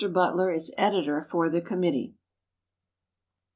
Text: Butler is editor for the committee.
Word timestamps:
Butler 0.11 0.49
is 0.49 0.73
editor 0.79 1.21
for 1.21 1.47
the 1.47 1.61
committee. 1.61 2.15